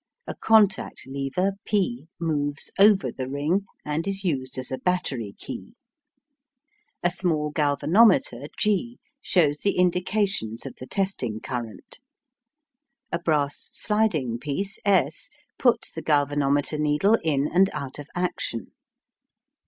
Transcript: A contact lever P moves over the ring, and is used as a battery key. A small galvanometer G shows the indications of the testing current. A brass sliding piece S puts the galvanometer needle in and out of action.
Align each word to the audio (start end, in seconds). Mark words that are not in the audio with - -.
A 0.25 0.33
contact 0.33 1.05
lever 1.05 1.51
P 1.63 2.07
moves 2.19 2.71
over 2.79 3.11
the 3.11 3.29
ring, 3.29 3.65
and 3.85 4.07
is 4.07 4.23
used 4.23 4.57
as 4.57 4.71
a 4.71 4.79
battery 4.79 5.35
key. 5.37 5.75
A 7.03 7.11
small 7.11 7.51
galvanometer 7.51 8.47
G 8.57 8.97
shows 9.21 9.59
the 9.59 9.77
indications 9.77 10.65
of 10.65 10.73
the 10.77 10.87
testing 10.87 11.39
current. 11.39 11.99
A 13.11 13.19
brass 13.19 13.69
sliding 13.73 14.39
piece 14.39 14.79
S 14.85 15.29
puts 15.59 15.91
the 15.91 16.01
galvanometer 16.01 16.79
needle 16.79 17.19
in 17.23 17.47
and 17.47 17.69
out 17.71 17.99
of 17.99 18.07
action. 18.15 18.71